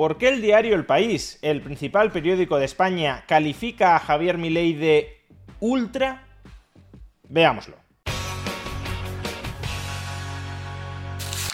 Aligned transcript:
¿Por 0.00 0.16
qué 0.16 0.30
el 0.30 0.40
diario 0.40 0.74
El 0.76 0.86
País, 0.86 1.38
el 1.42 1.60
principal 1.60 2.10
periódico 2.10 2.56
de 2.56 2.64
España, 2.64 3.22
califica 3.28 3.94
a 3.94 3.98
Javier 3.98 4.38
Milei 4.38 4.72
de 4.72 5.20
ultra? 5.60 6.24
Veámoslo. 7.28 7.76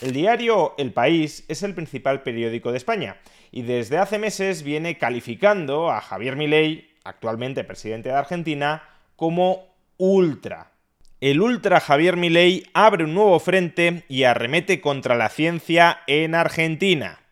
El 0.00 0.12
diario 0.12 0.76
El 0.78 0.92
País 0.92 1.44
es 1.48 1.64
el 1.64 1.74
principal 1.74 2.22
periódico 2.22 2.70
de 2.70 2.76
España 2.76 3.16
y 3.50 3.62
desde 3.62 3.98
hace 3.98 4.20
meses 4.20 4.62
viene 4.62 4.96
calificando 4.96 5.90
a 5.90 6.00
Javier 6.00 6.36
Milei, 6.36 6.88
actualmente 7.02 7.64
presidente 7.64 8.10
de 8.10 8.14
Argentina, 8.14 8.84
como 9.16 9.74
ultra. 9.96 10.70
El 11.20 11.40
ultra 11.40 11.80
Javier 11.80 12.16
Milei 12.16 12.62
abre 12.74 13.02
un 13.02 13.14
nuevo 13.14 13.40
frente 13.40 14.04
y 14.08 14.22
arremete 14.22 14.80
contra 14.80 15.16
la 15.16 15.30
ciencia 15.30 15.98
en 16.06 16.36
Argentina. 16.36 17.25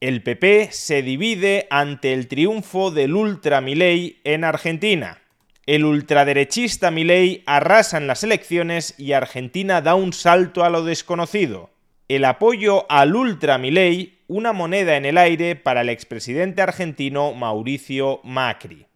El 0.00 0.22
PP 0.22 0.68
se 0.72 1.02
divide 1.02 1.66
ante 1.70 2.12
el 2.12 2.28
triunfo 2.28 2.90
del 2.90 3.14
ultra 3.14 3.60
Milei 3.60 4.20
en 4.24 4.44
Argentina. 4.44 5.22
El 5.66 5.84
ultraderechista 5.84 6.90
Milei 6.90 7.42
arrasa 7.46 7.96
en 7.96 8.06
las 8.06 8.22
elecciones 8.22 8.94
y 8.98 9.12
Argentina 9.12 9.80
da 9.80 9.94
un 9.94 10.12
salto 10.12 10.62
a 10.62 10.68
lo 10.68 10.84
desconocido. 10.84 11.70
El 12.08 12.26
apoyo 12.26 12.84
al 12.90 13.16
ultra 13.16 13.56
Milei, 13.56 14.18
una 14.26 14.52
moneda 14.52 14.96
en 14.96 15.06
el 15.06 15.16
aire 15.16 15.56
para 15.56 15.80
el 15.80 15.88
expresidente 15.88 16.60
argentino 16.60 17.32
Mauricio 17.32 18.20
Macri. 18.24 18.86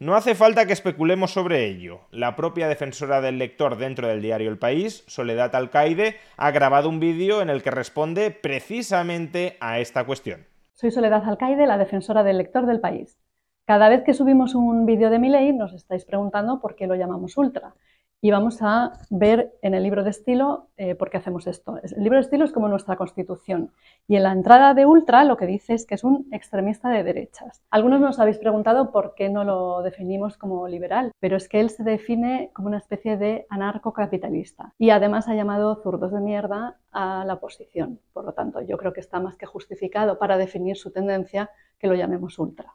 No 0.00 0.14
hace 0.14 0.36
falta 0.36 0.64
que 0.64 0.72
especulemos 0.72 1.32
sobre 1.32 1.66
ello. 1.66 2.02
La 2.12 2.36
propia 2.36 2.68
defensora 2.68 3.20
del 3.20 3.36
lector 3.36 3.76
dentro 3.76 4.06
del 4.06 4.22
diario 4.22 4.48
El 4.48 4.56
País, 4.56 5.02
Soledad 5.08 5.56
Alcaide, 5.56 6.18
ha 6.36 6.52
grabado 6.52 6.88
un 6.88 7.00
vídeo 7.00 7.42
en 7.42 7.50
el 7.50 7.64
que 7.64 7.72
responde 7.72 8.30
precisamente 8.30 9.56
a 9.58 9.80
esta 9.80 10.06
cuestión. 10.06 10.46
Soy 10.72 10.92
Soledad 10.92 11.24
Alcaide, 11.28 11.66
la 11.66 11.78
defensora 11.78 12.22
del 12.22 12.38
lector 12.38 12.66
del 12.66 12.78
país. 12.78 13.18
Cada 13.66 13.88
vez 13.88 14.04
que 14.04 14.14
subimos 14.14 14.54
un 14.54 14.86
vídeo 14.86 15.10
de 15.10 15.18
mi 15.18 15.30
ley 15.30 15.52
nos 15.52 15.74
estáis 15.74 16.04
preguntando 16.04 16.60
por 16.60 16.76
qué 16.76 16.86
lo 16.86 16.94
llamamos 16.94 17.36
ultra. 17.36 17.74
Y 18.20 18.32
vamos 18.32 18.62
a 18.62 18.94
ver 19.10 19.52
en 19.62 19.74
el 19.74 19.84
libro 19.84 20.02
de 20.02 20.10
estilo 20.10 20.70
eh, 20.76 20.96
por 20.96 21.08
qué 21.08 21.18
hacemos 21.18 21.46
esto. 21.46 21.78
El 21.80 22.02
libro 22.02 22.16
de 22.16 22.22
estilo 22.22 22.44
es 22.44 22.50
como 22.50 22.66
nuestra 22.66 22.96
constitución. 22.96 23.70
Y 24.08 24.16
en 24.16 24.24
la 24.24 24.32
entrada 24.32 24.74
de 24.74 24.86
ultra 24.86 25.22
lo 25.22 25.36
que 25.36 25.46
dice 25.46 25.74
es 25.74 25.86
que 25.86 25.94
es 25.94 26.02
un 26.02 26.26
extremista 26.32 26.88
de 26.88 27.04
derechas. 27.04 27.62
Algunos 27.70 28.00
nos 28.00 28.18
habéis 28.18 28.38
preguntado 28.38 28.90
por 28.90 29.14
qué 29.14 29.28
no 29.28 29.44
lo 29.44 29.82
definimos 29.82 30.36
como 30.36 30.66
liberal, 30.66 31.12
pero 31.20 31.36
es 31.36 31.48
que 31.48 31.60
él 31.60 31.70
se 31.70 31.84
define 31.84 32.50
como 32.54 32.66
una 32.66 32.78
especie 32.78 33.16
de 33.16 33.46
anarcocapitalista. 33.50 34.74
Y 34.78 34.90
además 34.90 35.28
ha 35.28 35.36
llamado 35.36 35.76
zurdos 35.76 36.10
de 36.10 36.20
mierda 36.20 36.76
a 36.90 37.24
la 37.24 37.34
oposición. 37.34 38.00
Por 38.12 38.24
lo 38.24 38.32
tanto, 38.32 38.60
yo 38.62 38.78
creo 38.78 38.92
que 38.92 39.00
está 39.00 39.20
más 39.20 39.36
que 39.36 39.46
justificado 39.46 40.18
para 40.18 40.38
definir 40.38 40.76
su 40.76 40.90
tendencia 40.90 41.50
que 41.78 41.86
lo 41.86 41.94
llamemos 41.94 42.36
ultra. 42.40 42.74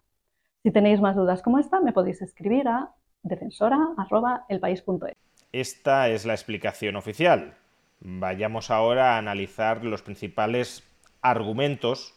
Si 0.64 0.72
tenéis 0.72 1.02
más 1.02 1.18
dudas 1.18 1.42
como 1.42 1.60
esta, 1.60 1.82
me 1.82 1.92
podéis 1.92 2.22
escribir 2.22 2.70
a 2.70 2.92
defensora.elpaís.es. 3.24 5.23
Esta 5.54 6.10
es 6.10 6.26
la 6.26 6.34
explicación 6.34 6.98
oficial. 6.98 7.56
Vayamos 8.02 8.70
ahora 8.70 9.16
a 9.16 9.18
analizar 9.18 9.86
los 9.86 10.02
principales 10.02 10.84
argumentos 11.22 12.14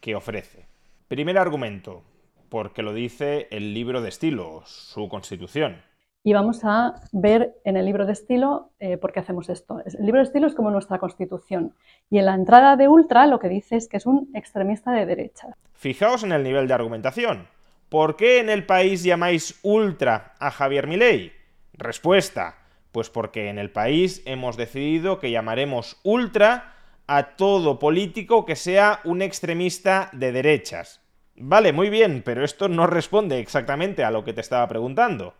que 0.00 0.14
ofrece. 0.14 0.66
Primer 1.08 1.38
argumento, 1.38 2.02
porque 2.50 2.82
lo 2.82 2.92
dice 2.92 3.48
el 3.50 3.72
libro 3.72 4.02
de 4.02 4.10
estilo, 4.10 4.62
su 4.66 5.08
constitución 5.08 5.82
y 6.24 6.32
vamos 6.32 6.60
a 6.64 6.94
ver 7.12 7.54
en 7.64 7.76
el 7.76 7.84
libro 7.84 8.06
de 8.06 8.12
estilo 8.12 8.70
eh, 8.78 8.96
por 8.96 9.12
qué 9.12 9.20
hacemos 9.20 9.48
esto. 9.48 9.80
El 9.84 10.06
libro 10.06 10.20
de 10.20 10.26
estilo 10.26 10.46
es 10.46 10.54
como 10.54 10.70
nuestra 10.70 10.98
constitución 10.98 11.74
y 12.10 12.18
en 12.18 12.26
la 12.26 12.34
entrada 12.34 12.76
de 12.76 12.88
Ultra 12.88 13.26
lo 13.26 13.38
que 13.38 13.48
dice 13.48 13.76
es 13.76 13.88
que 13.88 13.96
es 13.96 14.06
un 14.06 14.30
extremista 14.34 14.92
de 14.92 15.06
derecha. 15.06 15.48
Fijaos 15.74 16.22
en 16.22 16.32
el 16.32 16.44
nivel 16.44 16.68
de 16.68 16.74
argumentación. 16.74 17.48
¿Por 17.88 18.16
qué 18.16 18.38
en 18.38 18.48
el 18.48 18.64
país 18.64 19.02
llamáis 19.02 19.58
Ultra 19.62 20.34
a 20.38 20.50
Javier 20.50 20.86
Milei? 20.86 21.32
Respuesta. 21.74 22.61
Pues 22.92 23.10
porque 23.10 23.48
en 23.48 23.58
el 23.58 23.70
país 23.70 24.22
hemos 24.26 24.56
decidido 24.56 25.18
que 25.18 25.30
llamaremos 25.30 25.98
Ultra 26.02 26.74
a 27.06 27.36
todo 27.36 27.78
político 27.78 28.44
que 28.44 28.56
sea 28.56 29.00
un 29.04 29.22
extremista 29.22 30.10
de 30.12 30.32
derechas. 30.32 31.00
Vale, 31.34 31.72
muy 31.72 31.88
bien, 31.88 32.22
pero 32.24 32.44
esto 32.44 32.68
no 32.68 32.86
responde 32.86 33.40
exactamente 33.40 34.04
a 34.04 34.10
lo 34.10 34.24
que 34.24 34.34
te 34.34 34.42
estaba 34.42 34.68
preguntando. 34.68 35.34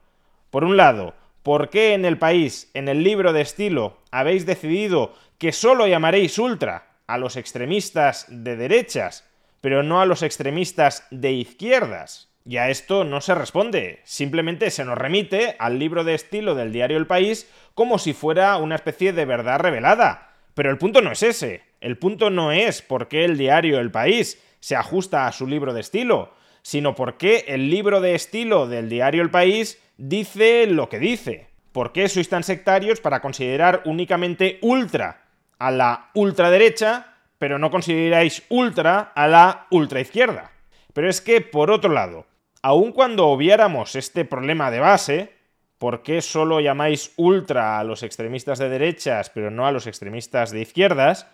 Por 0.51 0.65
un 0.65 0.77
lado, 0.77 1.15
¿por 1.43 1.69
qué 1.69 1.95
en 1.95 2.05
el 2.05 2.19
país, 2.19 2.71
en 2.75 2.89
el 2.89 3.05
libro 3.05 3.33
de 3.33 3.43
estilo, 3.43 3.99
habéis 4.11 4.47
decidido 4.47 5.15
que 5.39 5.53
solo 5.53 5.87
llamaréis 5.87 6.39
ultra 6.39 6.89
a 7.07 7.19
los 7.19 7.37
extremistas 7.37 8.27
de 8.29 8.57
derechas, 8.57 9.29
pero 9.61 9.83
no 9.83 10.01
a 10.01 10.07
los 10.07 10.23
extremistas 10.23 11.07
de 11.11 11.33
izquierdas? 11.33 12.32
Y 12.45 12.57
a 12.57 12.71
esto 12.71 13.05
no 13.05 13.21
se 13.21 13.35
responde, 13.35 14.01
simplemente 14.03 14.71
se 14.71 14.85
nos 14.85 14.99
remite 14.99 15.55
al 15.59 15.79
libro 15.79 16.03
de 16.03 16.15
estilo 16.15 16.55
del 16.57 16.73
diario 16.73 16.97
El 16.97 17.07
País 17.07 17.49
como 17.75 17.99
si 17.99 18.13
fuera 18.15 18.57
una 18.57 18.75
especie 18.75 19.13
de 19.13 19.25
verdad 19.25 19.61
revelada. 19.61 20.33
Pero 20.55 20.71
el 20.71 20.79
punto 20.79 21.03
no 21.03 21.13
es 21.13 21.23
ese, 21.23 21.63
el 21.81 21.99
punto 21.99 22.31
no 22.31 22.51
es 22.51 22.83
por 22.83 23.09
qué 23.09 23.25
el 23.25 23.39
diario 23.39 23.79
El 23.79 23.91
País 23.91 24.43
se 24.59 24.77
ajusta 24.77 25.27
a 25.27 25.33
su 25.33 25.47
libro 25.47 25.73
de 25.73 25.81
estilo, 25.81 26.35
sino 26.63 26.95
por 26.95 27.17
qué 27.17 27.45
el 27.49 27.71
libro 27.71 28.01
de 28.01 28.15
estilo 28.15 28.67
del 28.67 28.89
diario 28.89 29.23
El 29.23 29.31
País 29.31 29.81
dice 29.97 30.67
lo 30.67 30.89
que 30.89 30.99
dice. 30.99 31.49
¿Por 31.73 31.93
qué 31.93 32.09
sois 32.09 32.29
tan 32.29 32.43
sectarios 32.43 33.01
para 33.01 33.21
considerar 33.21 33.83
únicamente 33.85 34.59
ultra 34.63 35.23
a 35.59 35.71
la 35.71 36.11
ultraderecha, 36.15 37.17
pero 37.39 37.59
no 37.59 37.71
consideráis 37.71 38.43
ultra 38.51 39.13
a 39.15 39.27
la 39.27 39.67
ultraizquierda? 39.71 40.53
Pero 40.93 41.09
es 41.09 41.21
que, 41.21 41.41
por 41.41 41.71
otro 41.71 41.91
lado, 41.91 42.27
aun 42.63 42.93
cuando 42.93 43.27
obviáramos 43.27 43.97
este 43.97 44.25
problema 44.25 44.71
de 44.71 44.81
base, 44.81 45.33
¿por 45.79 46.03
qué 46.03 46.23
solo 46.23 46.61
llamáis 46.61 47.13
ultra 47.17 47.81
a 47.81 47.85
los 47.85 48.05
extremistas 48.05 48.61
de 48.61 48.69
derechas, 48.69 49.31
pero 49.31 49.51
no 49.51 49.67
a 49.67 49.73
los 49.73 49.89
extremistas 49.89 50.53
de 50.53 50.63
izquierdas? 50.63 51.27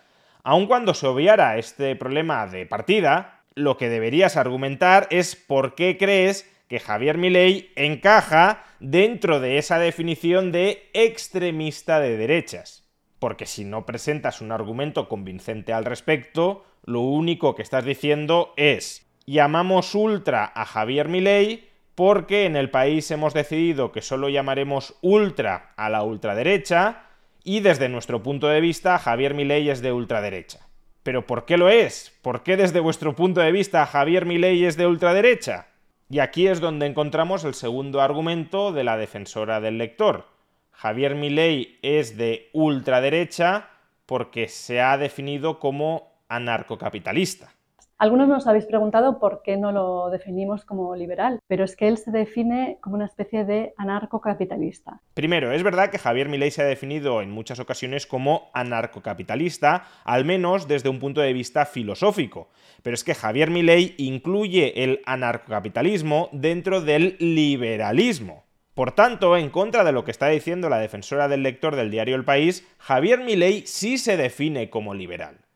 Aun 0.43 0.65
cuando 0.65 0.95
se 0.95 1.05
obviara 1.05 1.57
este 1.57 1.95
problema 1.95 2.47
de 2.47 2.65
partida, 2.65 3.43
lo 3.53 3.77
que 3.77 3.89
deberías 3.89 4.37
argumentar 4.37 5.07
es 5.11 5.35
por 5.35 5.75
qué 5.75 5.97
crees 5.97 6.49
que 6.67 6.79
Javier 6.79 7.17
Milei 7.17 7.71
encaja 7.75 8.63
dentro 8.79 9.39
de 9.39 9.57
esa 9.57 9.79
definición 9.79 10.51
de 10.51 10.89
extremista 10.93 11.99
de 11.99 12.17
derechas. 12.17 12.87
Porque 13.19 13.45
si 13.45 13.65
no 13.65 13.85
presentas 13.85 14.39
un 14.39 14.51
argumento 14.51 15.09
convincente 15.09 15.73
al 15.73 15.85
respecto, 15.85 16.63
lo 16.85 17.01
único 17.01 17.53
que 17.53 17.63
estás 17.63 17.83
diciendo 17.83 18.53
es 18.55 19.08
llamamos 19.29 19.93
ultra 19.93 20.51
a 20.55 20.65
Javier 20.65 21.07
Milei 21.07 21.69
porque 21.93 22.45
en 22.45 22.55
el 22.55 22.71
país 22.71 23.11
hemos 23.11 23.35
decidido 23.35 23.91
que 23.91 24.01
solo 24.01 24.27
llamaremos 24.27 24.95
ultra 25.01 25.73
a 25.77 25.89
la 25.89 26.01
ultraderecha 26.01 27.03
y 27.43 27.59
desde 27.59 27.89
nuestro 27.89 28.23
punto 28.23 28.47
de 28.47 28.59
vista 28.59 28.97
Javier 28.97 29.35
Milei 29.35 29.69
es 29.69 29.81
de 29.81 29.91
ultraderecha. 29.91 30.67
¿Pero 31.03 31.27
por 31.27 31.45
qué 31.45 31.57
lo 31.57 31.69
es? 31.69 32.17
¿Por 32.23 32.41
qué 32.41 32.57
desde 32.57 32.79
vuestro 32.79 33.15
punto 33.15 33.39
de 33.39 33.51
vista 33.51 33.85
Javier 33.85 34.25
Milei 34.25 34.65
es 34.65 34.77
de 34.77 34.87
ultraderecha? 34.87 35.67
Y 36.09 36.19
aquí 36.19 36.47
es 36.47 36.59
donde 36.59 36.87
encontramos 36.87 37.43
el 37.43 37.53
segundo 37.53 38.01
argumento 38.01 38.71
de 38.71 38.83
la 38.83 38.97
defensora 38.97 39.61
del 39.61 39.77
lector. 39.77 40.25
Javier 40.71 41.13
Milei 41.13 41.77
es 41.83 42.17
de 42.17 42.49
ultraderecha 42.53 43.69
porque 44.07 44.47
se 44.47 44.81
ha 44.81 44.97
definido 44.97 45.59
como 45.59 46.13
anarcocapitalista. 46.29 47.53
Algunos 47.97 48.27
nos 48.27 48.47
habéis 48.47 48.65
preguntado 48.65 49.19
por 49.19 49.41
qué 49.43 49.57
no 49.57 49.71
lo 49.71 50.09
definimos 50.09 50.63
como 50.63 50.95
liberal, 50.95 51.39
pero 51.47 51.65
es 51.65 51.75
que 51.75 51.87
él 51.87 51.97
se 51.97 52.11
define 52.11 52.77
como 52.81 52.95
una 52.95 53.05
especie 53.05 53.43
de 53.43 53.73
anarcocapitalista. 53.77 55.01
Primero, 55.13 55.51
es 55.51 55.63
verdad 55.63 55.89
que 55.89 55.99
Javier 55.99 56.29
Milei 56.29 56.51
se 56.51 56.61
ha 56.61 56.65
definido 56.65 57.21
en 57.21 57.31
muchas 57.31 57.59
ocasiones 57.59 58.07
como 58.07 58.49
anarcocapitalista, 58.53 59.83
al 60.05 60.23
menos 60.23 60.67
desde 60.67 60.89
un 60.89 60.99
punto 60.99 61.21
de 61.21 61.33
vista 61.33 61.65
filosófico, 61.65 62.49
pero 62.83 62.93
es 62.93 63.03
que 63.03 63.15
Javier 63.15 63.49
Milei 63.51 63.95
incluye 63.97 64.83
el 64.83 65.01
anarcocapitalismo 65.05 66.29
dentro 66.31 66.81
del 66.81 67.17
liberalismo. 67.19 68.45
Por 68.73 68.93
tanto, 68.93 69.35
en 69.35 69.49
contra 69.49 69.83
de 69.83 69.91
lo 69.91 70.05
que 70.05 70.11
está 70.11 70.29
diciendo 70.29 70.69
la 70.69 70.79
defensora 70.79 71.27
del 71.27 71.43
lector 71.43 71.75
del 71.75 71.91
diario 71.91 72.15
El 72.15 72.23
País, 72.23 72.65
Javier 72.77 73.19
Milei 73.19 73.67
sí 73.67 73.97
se 73.97 74.15
define 74.15 74.69
como 74.69 74.93
liberal. 74.93 75.48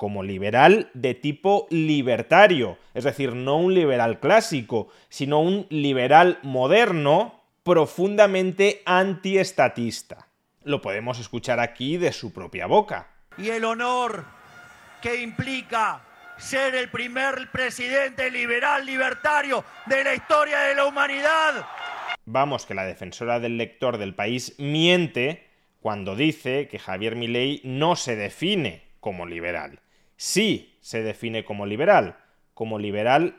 Como 0.00 0.22
liberal 0.22 0.88
de 0.94 1.12
tipo 1.12 1.66
libertario, 1.68 2.78
es 2.94 3.04
decir, 3.04 3.34
no 3.34 3.58
un 3.58 3.74
liberal 3.74 4.18
clásico, 4.18 4.88
sino 5.10 5.40
un 5.40 5.66
liberal 5.68 6.38
moderno 6.42 7.42
profundamente 7.62 8.80
antiestatista. 8.86 10.26
Lo 10.64 10.80
podemos 10.80 11.18
escuchar 11.18 11.60
aquí 11.60 11.98
de 11.98 12.14
su 12.14 12.32
propia 12.32 12.64
boca. 12.64 13.08
Y 13.36 13.50
el 13.50 13.62
honor 13.62 14.24
que 15.02 15.20
implica 15.20 16.00
ser 16.38 16.76
el 16.76 16.88
primer 16.88 17.50
presidente 17.52 18.30
liberal 18.30 18.86
libertario 18.86 19.62
de 19.84 20.02
la 20.02 20.14
historia 20.14 20.60
de 20.60 20.76
la 20.76 20.86
humanidad. 20.86 21.66
Vamos, 22.24 22.64
que 22.64 22.72
la 22.72 22.86
defensora 22.86 23.38
del 23.38 23.58
lector 23.58 23.98
del 23.98 24.14
país 24.14 24.54
miente 24.58 25.46
cuando 25.82 26.16
dice 26.16 26.68
que 26.68 26.78
Javier 26.78 27.16
Milei 27.16 27.60
no 27.64 27.96
se 27.96 28.16
define 28.16 28.82
como 29.00 29.26
liberal 29.26 29.78
sí 30.20 30.76
se 30.82 31.02
define 31.02 31.44
como 31.44 31.64
liberal, 31.64 32.16
como 32.52 32.78
liberal 32.78 33.34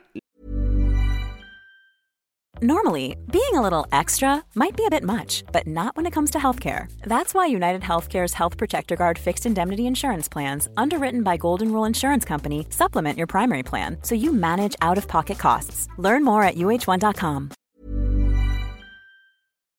Normally, 2.64 3.16
being 3.28 3.54
a 3.54 3.60
little 3.60 3.86
extra 3.90 4.44
might 4.54 4.76
be 4.76 4.84
a 4.86 4.90
bit 4.90 5.02
much, 5.02 5.42
but 5.52 5.66
not 5.66 5.96
when 5.96 6.06
it 6.06 6.12
comes 6.12 6.30
to 6.30 6.38
healthcare. 6.38 6.86
That's 7.04 7.34
why 7.34 7.46
United 7.46 7.82
Healthcare's 7.82 8.34
Health 8.34 8.56
Protector 8.56 8.94
Guard 8.94 9.18
fixed 9.18 9.46
indemnity 9.46 9.84
insurance 9.84 10.28
plans, 10.28 10.68
underwritten 10.76 11.24
by 11.24 11.36
Golden 11.36 11.72
Rule 11.72 11.84
Insurance 11.88 12.24
Company, 12.24 12.66
supplement 12.70 13.18
your 13.18 13.26
primary 13.26 13.64
plan 13.64 13.96
so 14.02 14.14
you 14.14 14.32
manage 14.32 14.76
out 14.80 14.96
of 14.96 15.08
pocket 15.08 15.38
costs. 15.40 15.88
Learn 15.98 16.22
more 16.22 16.44
at 16.44 16.54
uh1.com. 16.54 17.50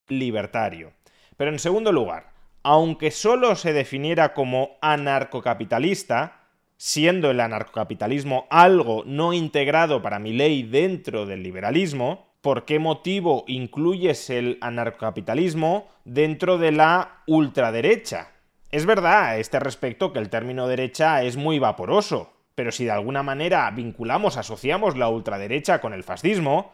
Libertario. 0.10 0.92
Pero 1.38 1.52
en 1.52 1.60
segundo 1.60 1.94
lugar, 1.94 2.34
aunque 2.64 3.12
solo 3.12 3.56
se 3.56 3.72
definiera 3.72 4.34
como 4.34 4.78
anarcocapitalista, 4.82 6.43
siendo 6.84 7.32
el 7.32 7.40
anarcocapitalismo 7.40 8.46
algo 8.50 9.04
no 9.06 9.32
integrado 9.32 10.02
para 10.02 10.20
mi 10.20 10.34
ley 10.34 10.64
dentro 10.64 11.26
del 11.26 11.42
liberalismo, 11.42 12.28
¿por 12.42 12.66
qué 12.66 12.78
motivo 12.78 13.46
incluyes 13.48 14.30
el 14.30 14.58
anarcocapitalismo 14.60 15.88
dentro 16.04 16.58
de 16.58 16.74
la 16.74 17.22
ultraderecha? 17.26 18.32
Es 18.70 18.86
verdad 18.86 19.24
a 19.24 19.38
este 19.38 19.62
respecto 19.62 20.12
que 20.12 20.20
el 20.20 20.30
término 20.30 20.68
derecha 20.68 21.24
es 21.24 21.38
muy 21.38 21.58
vaporoso, 21.58 22.34
pero 22.54 22.74
si 22.74 22.84
de 22.84 22.92
alguna 22.92 23.24
manera 23.24 23.72
vinculamos, 23.72 24.36
asociamos 24.36 24.98
la 24.98 25.08
ultraderecha 25.08 25.80
con 25.80 25.94
el 25.94 26.04
fascismo, 26.04 26.74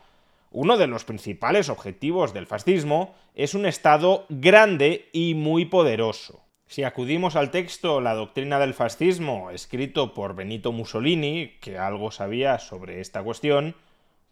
uno 0.49 0.77
de 0.77 0.87
los 0.87 1.05
principales 1.05 1.69
objetivos 1.69 2.33
del 2.33 2.47
fascismo 2.47 3.13
es 3.35 3.53
un 3.53 3.67
Estado 3.67 4.25
grande 4.29 5.07
y 5.13 5.35
muy 5.35 5.65
poderoso. 5.65 6.48
Si 6.69 6.83
acudimos 6.83 7.35
al 7.35 7.49
texto 7.49 7.99
La 7.99 8.13
doctrina 8.13 8.59
del 8.59 8.75
fascismo, 8.75 9.49
escrito 9.49 10.13
por 10.13 10.35
Benito 10.35 10.71
Mussolini, 10.71 11.57
que 11.61 11.79
algo 11.79 12.11
sabía 12.11 12.59
sobre 12.59 13.01
esta 13.01 13.23
cuestión, 13.23 13.75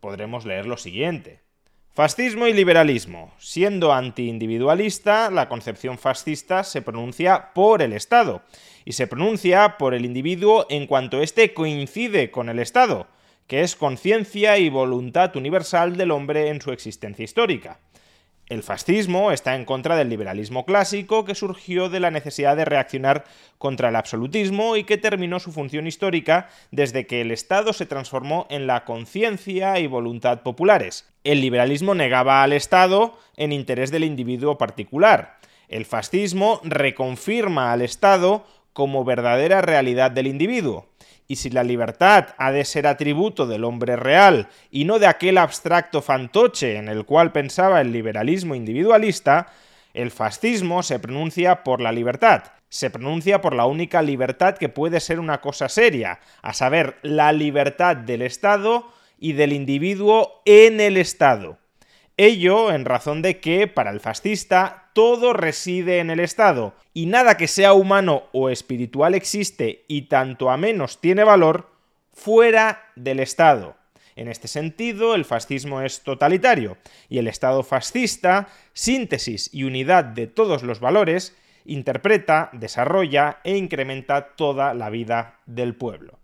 podremos 0.01 0.45
leer 0.45 0.67
lo 0.67 0.77
siguiente. 0.77 1.39
Fascismo 1.95 2.45
y 2.45 2.53
liberalismo. 2.53 3.33
Siendo 3.39 3.91
antiindividualista, 3.91 5.31
la 5.31 5.49
concepción 5.49 5.97
fascista 5.97 6.63
se 6.63 6.83
pronuncia 6.83 7.55
por 7.55 7.81
el 7.81 7.91
Estado, 7.91 8.43
y 8.85 8.91
se 8.91 9.07
pronuncia 9.07 9.79
por 9.79 9.95
el 9.95 10.05
individuo 10.05 10.67
en 10.69 10.85
cuanto 10.85 11.23
éste 11.23 11.55
coincide 11.55 12.29
con 12.29 12.49
el 12.49 12.59
Estado, 12.59 13.07
que 13.47 13.61
es 13.61 13.75
conciencia 13.75 14.59
y 14.59 14.69
voluntad 14.69 15.35
universal 15.35 15.97
del 15.97 16.11
hombre 16.11 16.49
en 16.49 16.61
su 16.61 16.71
existencia 16.71 17.25
histórica. 17.25 17.79
El 18.49 18.63
fascismo 18.63 19.33
está 19.33 19.55
en 19.55 19.65
contra 19.65 19.97
del 19.97 20.07
liberalismo 20.07 20.65
clásico 20.65 21.25
que 21.25 21.35
surgió 21.35 21.89
de 21.89 21.99
la 21.99 22.11
necesidad 22.11 22.55
de 22.55 22.63
reaccionar 22.63 23.25
contra 23.57 23.89
el 23.89 23.97
absolutismo 23.97 24.77
y 24.77 24.85
que 24.85 24.97
terminó 24.97 25.39
su 25.39 25.51
función 25.51 25.85
histórica 25.85 26.47
desde 26.71 27.07
que 27.07 27.19
el 27.19 27.31
Estado 27.31 27.73
se 27.73 27.85
transformó 27.85 28.47
en 28.49 28.65
la 28.65 28.85
conciencia 28.85 29.79
y 29.79 29.87
voluntad 29.87 30.43
populares. 30.43 31.09
El 31.25 31.41
liberalismo 31.41 31.93
negaba 31.93 32.41
al 32.41 32.53
Estado 32.53 33.19
en 33.35 33.51
interés 33.51 33.91
del 33.91 34.05
individuo 34.05 34.57
particular. 34.57 35.39
El 35.67 35.83
fascismo 35.83 36.61
reconfirma 36.63 37.73
al 37.73 37.81
Estado 37.81 38.45
como 38.71 39.03
verdadera 39.03 39.61
realidad 39.61 40.11
del 40.11 40.27
individuo. 40.27 40.87
Y 41.27 41.35
si 41.35 41.49
la 41.49 41.63
libertad 41.63 42.29
ha 42.37 42.51
de 42.51 42.63
ser 42.63 42.87
atributo 42.87 43.47
del 43.47 43.65
hombre 43.65 43.95
real 43.97 44.47
y 44.71 44.85
no 44.85 44.97
de 44.97 45.07
aquel 45.07 45.37
abstracto 45.37 46.01
fantoche 46.01 46.77
en 46.77 46.87
el 46.87 47.05
cual 47.05 47.31
pensaba 47.31 47.81
el 47.81 47.91
liberalismo 47.91 48.55
individualista, 48.55 49.47
el 49.93 50.11
fascismo 50.11 50.83
se 50.83 50.99
pronuncia 50.99 51.63
por 51.63 51.81
la 51.81 51.91
libertad, 51.91 52.43
se 52.69 52.89
pronuncia 52.89 53.41
por 53.41 53.55
la 53.55 53.65
única 53.65 54.01
libertad 54.01 54.57
que 54.57 54.69
puede 54.69 54.99
ser 54.99 55.19
una 55.19 55.41
cosa 55.41 55.69
seria, 55.69 56.19
a 56.41 56.53
saber, 56.53 56.97
la 57.01 57.31
libertad 57.31 57.95
del 57.97 58.21
Estado 58.21 58.85
y 59.19 59.33
del 59.33 59.53
individuo 59.53 60.41
en 60.45 60.79
el 60.79 60.97
Estado. 60.97 61.57
Ello 62.19 62.71
en 62.71 62.85
razón 62.85 63.21
de 63.21 63.39
que, 63.39 63.67
para 63.67 63.91
el 63.91 63.99
fascista, 63.99 64.89
todo 64.93 65.33
reside 65.33 65.99
en 65.99 66.09
el 66.09 66.19
Estado, 66.19 66.73
y 66.91 67.05
nada 67.05 67.37
que 67.37 67.47
sea 67.47 67.73
humano 67.73 68.23
o 68.31 68.49
espiritual 68.49 69.13
existe 69.13 69.85
y 69.87 70.03
tanto 70.03 70.49
a 70.49 70.57
menos 70.57 70.99
tiene 70.99 71.23
valor 71.23 71.69
fuera 72.11 72.89
del 72.95 73.19
Estado. 73.19 73.75
En 74.15 74.27
este 74.29 74.47
sentido, 74.47 75.13
el 75.13 75.25
fascismo 75.25 75.83
es 75.83 76.01
totalitario, 76.01 76.77
y 77.07 77.19
el 77.19 77.27
Estado 77.27 77.61
fascista, 77.61 78.47
síntesis 78.73 79.53
y 79.53 79.63
unidad 79.63 80.03
de 80.03 80.25
todos 80.25 80.63
los 80.63 80.79
valores, 80.79 81.37
interpreta, 81.65 82.49
desarrolla 82.51 83.41
e 83.43 83.57
incrementa 83.57 84.35
toda 84.35 84.73
la 84.73 84.89
vida 84.89 85.39
del 85.45 85.75
pueblo. 85.75 86.17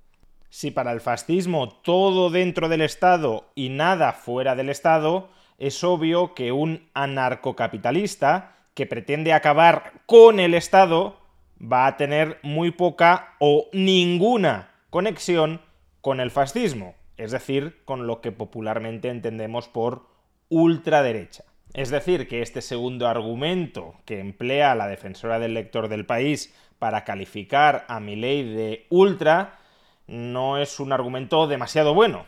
Si 0.50 0.72
para 0.72 0.92
el 0.92 1.02
fascismo 1.02 1.70
todo 1.70 2.32
dentro 2.32 2.68
del 2.68 2.82
Estado 2.82 3.52
y 3.54 3.70
nada 3.70 4.14
fuera 4.14 4.56
del 4.56 4.70
Estado, 4.70 5.30
es 5.58 5.84
obvio 5.84 6.34
que 6.34 6.52
un 6.52 6.90
anarcocapitalista 6.94 8.56
que 8.74 8.86
pretende 8.86 9.34
acabar 9.34 9.94
con 10.06 10.40
el 10.40 10.54
Estado 10.54 11.18
va 11.62 11.88
a 11.88 11.98
tener 11.98 12.40
muy 12.44 12.72
poca 12.72 13.36
o 13.40 13.70
ninguna 13.72 14.72
conexión 14.90 15.62
con 16.02 16.20
el 16.20 16.32
fascismo, 16.32 16.96
es 17.18 17.32
decir, 17.32 17.82
con 17.86 18.08
lo 18.08 18.22
que 18.22 18.32
popularmente 18.32 19.10
entendemos 19.10 19.68
por 19.68 20.08
ultraderecha. 20.50 21.44
Es 21.74 21.90
decir, 21.90 22.28
que 22.28 22.42
este 22.42 22.62
segundo 22.62 23.08
argumento 23.08 23.96
que 24.06 24.20
emplea 24.20 24.76
la 24.76 24.88
defensora 24.88 25.40
del 25.40 25.56
lector 25.56 25.88
del 25.88 26.06
país 26.06 26.54
para 26.78 27.04
calificar 27.04 27.86
a 27.88 28.00
mi 28.00 28.16
ley 28.16 28.44
de 28.44 28.86
ultra 28.90 29.58
no 30.06 30.58
es 30.58 30.80
un 30.80 30.92
argumento 30.92 31.48
demasiado 31.48 31.94
bueno, 31.94 32.26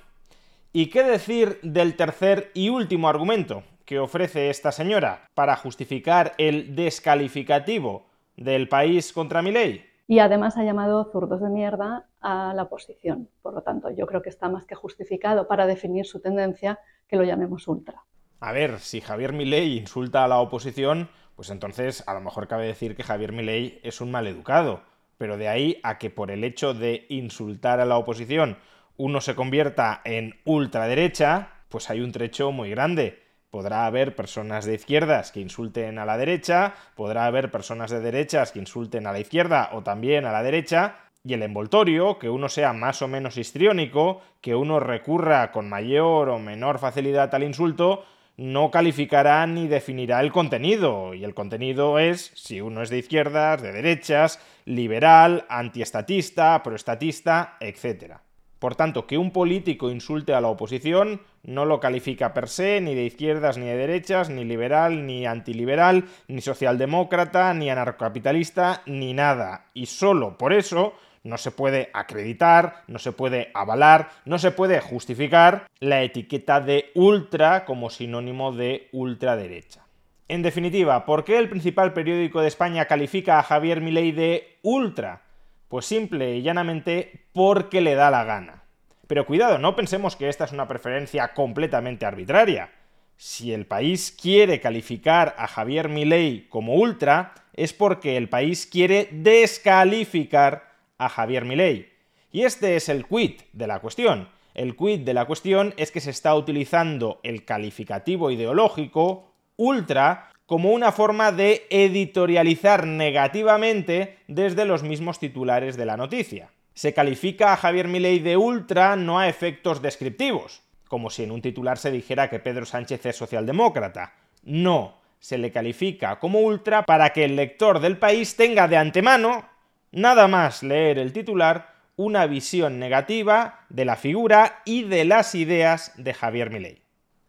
¿Y 0.77 0.87
qué 0.87 1.03
decir 1.03 1.57
del 1.63 1.95
tercer 1.95 2.51
y 2.53 2.67
último 2.67 3.07
argumento 3.07 3.63
que 3.85 3.97
ofrece 3.97 4.49
esta 4.49 4.73
señora 4.73 5.29
para 5.33 5.55
justificar 5.55 6.33
el 6.37 6.75
descalificativo 6.75 8.07
del 8.35 8.67
país 8.67 9.13
contra 9.13 9.41
mi 9.41 9.51
ley? 9.51 9.85
Y 10.05 10.19
además 10.19 10.57
ha 10.57 10.65
llamado 10.65 11.09
zurdos 11.13 11.39
de 11.39 11.47
mierda 11.47 12.09
a 12.19 12.53
la 12.53 12.63
oposición. 12.63 13.29
Por 13.41 13.53
lo 13.53 13.61
tanto, 13.61 13.89
yo 13.89 14.05
creo 14.05 14.21
que 14.21 14.27
está 14.27 14.49
más 14.49 14.65
que 14.65 14.75
justificado 14.75 15.47
para 15.47 15.65
definir 15.65 16.05
su 16.05 16.19
tendencia 16.19 16.77
que 17.07 17.15
lo 17.15 17.23
llamemos 17.23 17.69
ultra. 17.69 18.03
A 18.41 18.51
ver, 18.51 18.79
si 18.79 18.99
Javier 18.99 19.31
Milei 19.31 19.77
insulta 19.77 20.25
a 20.25 20.27
la 20.27 20.39
oposición, 20.39 21.07
pues 21.37 21.51
entonces 21.51 22.03
a 22.05 22.13
lo 22.13 22.19
mejor 22.19 22.49
cabe 22.49 22.65
decir 22.65 22.97
que 22.97 23.03
Javier 23.03 23.31
Milei 23.31 23.79
es 23.81 24.01
un 24.01 24.11
maleducado. 24.11 24.81
Pero 25.17 25.37
de 25.37 25.47
ahí 25.47 25.79
a 25.83 25.97
que 25.99 26.09
por 26.09 26.31
el 26.31 26.43
hecho 26.43 26.73
de 26.73 27.05
insultar 27.07 27.79
a 27.79 27.85
la 27.85 27.97
oposición 27.97 28.57
uno 28.97 29.21
se 29.21 29.35
convierta 29.35 30.01
en 30.03 30.35
ultraderecha, 30.45 31.49
pues 31.69 31.89
hay 31.89 32.01
un 32.01 32.11
trecho 32.11 32.51
muy 32.51 32.69
grande. 32.69 33.23
Podrá 33.49 33.85
haber 33.85 34.15
personas 34.15 34.65
de 34.65 34.75
izquierdas 34.75 35.31
que 35.31 35.39
insulten 35.39 35.97
a 35.97 36.05
la 36.05 36.17
derecha, 36.17 36.73
podrá 36.95 37.25
haber 37.25 37.51
personas 37.51 37.91
de 37.91 38.01
derechas 38.01 38.51
que 38.51 38.59
insulten 38.59 39.07
a 39.07 39.11
la 39.11 39.19
izquierda 39.19 39.69
o 39.73 39.83
también 39.83 40.25
a 40.25 40.31
la 40.31 40.43
derecha, 40.43 40.97
y 41.25 41.33
el 41.33 41.41
envoltorio, 41.41 42.19
que 42.19 42.29
uno 42.29 42.49
sea 42.49 42.71
más 42.73 43.01
o 43.01 43.07
menos 43.07 43.37
histriónico, 43.37 44.21
que 44.41 44.53
uno 44.53 44.79
recurra 44.79 45.51
con 45.51 45.67
mayor 45.67 46.29
o 46.29 46.37
menor 46.37 46.77
facilidad 46.77 47.33
al 47.33 47.43
insulto, 47.43 48.05
no 48.37 48.69
calificará 48.69 49.47
ni 49.47 49.67
definirá 49.67 50.19
el 50.19 50.31
contenido. 50.31 51.15
Y 51.15 51.23
el 51.23 51.33
contenido 51.33 51.97
es 51.97 52.31
si 52.35 52.61
uno 52.61 52.83
es 52.83 52.91
de 52.91 52.99
izquierdas, 52.99 53.61
de 53.61 53.71
derechas, 53.71 54.39
liberal, 54.65 55.45
antiestatista, 55.49 56.61
proestatista, 56.61 57.57
etc. 57.59 58.17
Por 58.59 58.75
tanto, 58.75 59.05
que 59.05 59.17
un 59.17 59.31
político 59.31 59.89
insulte 59.89 60.33
a 60.33 60.41
la 60.41 60.47
oposición 60.47 61.21
no 61.43 61.65
lo 61.65 61.79
califica 61.79 62.33
per 62.33 62.47
se 62.47 62.81
ni 62.81 62.95
de 62.95 63.03
izquierdas 63.03 63.57
ni 63.57 63.65
de 63.65 63.75
derechas, 63.75 64.29
ni 64.29 64.45
liberal, 64.45 65.05
ni 65.05 65.25
antiliberal, 65.25 66.05
ni 66.27 66.41
socialdemócrata, 66.41 67.53
ni 67.53 67.69
anarcocapitalista, 67.69 68.81
ni 68.85 69.13
nada. 69.13 69.65
Y 69.73 69.87
solo 69.87 70.37
por 70.37 70.53
eso 70.53 70.93
no 71.25 71.37
se 71.37 71.51
puede 71.51 71.89
acreditar, 71.93 72.83
no 72.87 72.99
se 72.99 73.11
puede 73.11 73.49
avalar, 73.53 74.09
no 74.25 74.37
se 74.37 74.51
puede 74.51 74.79
justificar 74.79 75.67
la 75.79 76.03
etiqueta 76.03 76.61
de 76.61 76.91
ultra 76.93 77.65
como 77.65 77.89
sinónimo 77.89 78.51
de 78.51 78.87
ultraderecha. 78.93 79.85
En 80.27 80.41
definitiva, 80.41 81.05
¿por 81.05 81.23
qué 81.23 81.37
el 81.37 81.49
principal 81.49 81.93
periódico 81.93 82.41
de 82.41 82.47
España 82.47 82.85
califica 82.85 83.37
a 83.37 83.43
Javier 83.43 83.81
Milei 83.81 84.11
de 84.11 84.57
ultra? 84.63 85.24
Pues 85.67 85.85
simple 85.85 86.35
y 86.35 86.41
llanamente 86.41 87.27
porque 87.33 87.81
le 87.81 87.95
da 87.95 88.11
la 88.11 88.23
gana. 88.23 88.63
Pero 89.07 89.25
cuidado, 89.25 89.57
no 89.57 89.75
pensemos 89.75 90.15
que 90.15 90.29
esta 90.29 90.45
es 90.45 90.51
una 90.51 90.67
preferencia 90.67 91.33
completamente 91.33 92.05
arbitraria. 92.05 92.71
Si 93.17 93.53
el 93.53 93.65
país 93.65 94.15
quiere 94.19 94.59
calificar 94.59 95.35
a 95.37 95.47
Javier 95.47 95.89
Milei 95.89 96.47
como 96.49 96.75
ultra, 96.75 97.33
es 97.53 97.71
porque 97.71 98.17
el 98.17 98.29
país 98.29 98.65
quiere 98.65 99.09
descalificar 99.11 100.75
a 100.97 101.09
Javier 101.09 101.45
Milei. 101.45 101.89
Y 102.31 102.43
este 102.43 102.75
es 102.75 102.89
el 102.89 103.05
quid 103.05 103.41
de 103.53 103.67
la 103.67 103.79
cuestión. 103.79 104.29
El 104.53 104.75
quid 104.75 105.01
de 105.01 105.13
la 105.13 105.25
cuestión 105.25 105.73
es 105.77 105.91
que 105.91 106.01
se 106.01 106.09
está 106.09 106.35
utilizando 106.35 107.19
el 107.23 107.45
calificativo 107.45 108.31
ideológico 108.31 109.33
ultra 109.57 110.31
como 110.45 110.71
una 110.71 110.91
forma 110.91 111.31
de 111.31 111.65
editorializar 111.69 112.85
negativamente 112.85 114.19
desde 114.27 114.65
los 114.65 114.83
mismos 114.83 115.19
titulares 115.19 115.75
de 115.75 115.85
la 115.85 115.97
noticia. 115.97 116.49
Se 116.73 116.93
califica 116.93 117.53
a 117.53 117.57
Javier 117.57 117.87
Milei 117.87 118.19
de 118.19 118.37
ultra 118.37 118.95
no 118.95 119.17
a 119.17 119.27
efectos 119.27 119.81
descriptivos, 119.81 120.61
como 120.87 121.09
si 121.09 121.23
en 121.23 121.31
un 121.31 121.41
titular 121.41 121.77
se 121.77 121.91
dijera 121.91 122.29
que 122.29 122.39
Pedro 122.39 122.65
Sánchez 122.65 123.05
es 123.05 123.15
socialdemócrata. 123.15 124.13
No, 124.43 124.99
se 125.19 125.37
le 125.37 125.51
califica 125.51 126.19
como 126.19 126.41
ultra 126.41 126.85
para 126.85 127.11
que 127.11 127.25
el 127.25 127.35
lector 127.35 127.79
del 127.79 127.97
país 127.97 128.35
tenga 128.35 128.67
de 128.67 128.77
antemano, 128.77 129.49
nada 129.91 130.27
más 130.27 130.61
leer 130.61 130.99
el 130.99 131.13
titular, 131.13 131.73
una 131.95 132.27
visión 132.27 132.77
negativa 132.77 133.65
de 133.69 133.85
la 133.85 133.95
figura 133.95 134.61
y 134.65 134.83
de 134.83 135.05
las 135.05 135.33
ideas 135.33 135.93
de 135.95 136.13
Javier 136.13 136.51
Milei. 136.51 136.84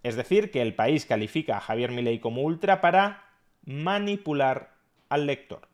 Es 0.06 0.14
decir, 0.14 0.52
que 0.52 0.62
el 0.62 0.72
país 0.72 1.04
califica 1.04 1.56
a 1.56 1.60
Javier 1.60 1.90
Milei 1.90 2.20
como 2.20 2.42
ultra 2.42 2.80
para 2.80 3.24
manipular 3.64 4.76
al 5.08 5.26
lector. 5.26 5.66